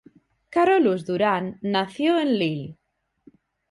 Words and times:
Carolus-Duran 0.49 1.59
nació 1.61 2.19
en 2.19 2.39
Lille. 2.39 2.77